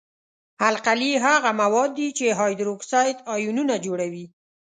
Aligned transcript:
القلي 0.69 1.11
هغه 1.27 1.51
مواد 1.61 1.91
دي 1.99 2.07
چې 2.17 2.25
هایدروکساید 2.39 3.17
آیونونه 3.35 3.75
جوړوي. 3.85 4.25